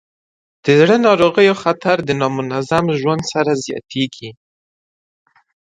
د 0.63 0.65
زړه 0.79 0.95
ناروغیو 1.07 1.59
خطر 1.63 1.97
د 2.03 2.09
نامنظم 2.21 2.85
ژوند 2.99 3.23
سره 3.33 3.51
زیاتېږي. 3.65 4.29